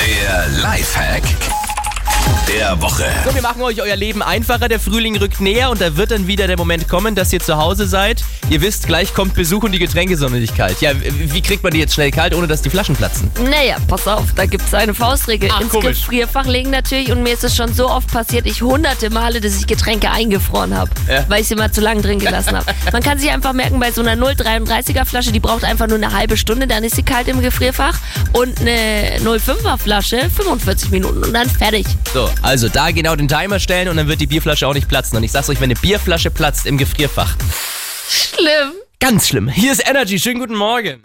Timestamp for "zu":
7.40-7.56, 21.70-21.80